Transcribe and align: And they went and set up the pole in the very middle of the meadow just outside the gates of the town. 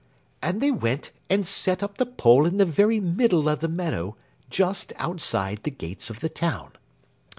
And 0.41 0.61
they 0.61 0.71
went 0.71 1.11
and 1.29 1.45
set 1.45 1.83
up 1.83 1.99
the 1.99 2.07
pole 2.07 2.47
in 2.47 2.57
the 2.57 2.65
very 2.65 2.99
middle 2.99 3.47
of 3.47 3.59
the 3.59 3.67
meadow 3.67 4.15
just 4.49 4.91
outside 4.95 5.61
the 5.61 5.69
gates 5.69 6.09
of 6.09 6.21
the 6.21 6.27
town. 6.29 6.71